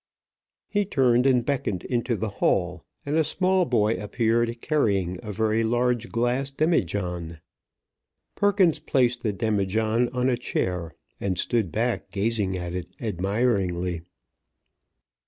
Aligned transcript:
He 0.67 0.83
turned 0.83 1.27
and 1.27 1.45
beckoned 1.45 1.83
into 1.83 2.15
the 2.15 2.29
hall, 2.41 2.83
and 3.05 3.15
a 3.15 3.23
small 3.23 3.65
boy 3.65 3.97
appeared 4.01 4.59
carrying 4.59 5.19
a 5.21 5.31
very 5.31 5.61
large 5.63 6.09
glass 6.09 6.49
demijohn. 6.49 7.39
Perkins 8.33 8.79
placed 8.79 9.21
the 9.21 9.31
demijohn 9.31 10.09
on 10.11 10.27
a 10.27 10.37
chair, 10.37 10.95
and 11.19 11.37
stood 11.37 11.71
back 11.71 12.09
gazing 12.09 12.57
at 12.57 12.73
it 12.73 12.87
admiringly. 12.99 14.01